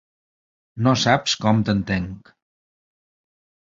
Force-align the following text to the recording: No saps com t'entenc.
No 0.87 0.93
saps 1.03 1.37
com 1.45 1.63
t'entenc. 1.69 2.37